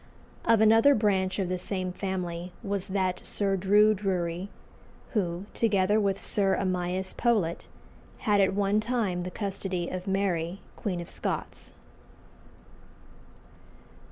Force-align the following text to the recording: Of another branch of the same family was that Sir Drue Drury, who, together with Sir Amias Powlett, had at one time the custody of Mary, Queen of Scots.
Of 0.45 0.61
another 0.61 0.95
branch 0.95 1.37
of 1.37 1.47
the 1.47 1.59
same 1.59 1.91
family 1.93 2.51
was 2.63 2.87
that 2.87 3.23
Sir 3.23 3.55
Drue 3.55 3.93
Drury, 3.93 4.49
who, 5.11 5.45
together 5.53 5.99
with 5.99 6.19
Sir 6.19 6.55
Amias 6.57 7.13
Powlett, 7.15 7.67
had 8.25 8.41
at 8.41 8.55
one 8.55 8.79
time 8.79 9.21
the 9.21 9.29
custody 9.29 9.89
of 9.89 10.07
Mary, 10.07 10.59
Queen 10.75 11.01
of 11.01 11.07
Scots. 11.07 11.71